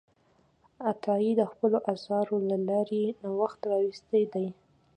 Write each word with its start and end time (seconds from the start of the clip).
عطایي 0.91 1.31
د 1.37 1.41
خپلو 1.51 1.77
اثارو 1.93 2.35
له 2.49 2.57
لارې 2.67 3.03
نوښت 3.21 3.59
راوستی 3.71 4.23
دی. 4.33 4.47